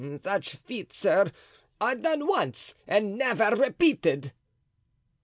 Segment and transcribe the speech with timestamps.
[0.23, 1.31] "Such feats, sir,
[1.79, 4.31] are done once—and never repeated."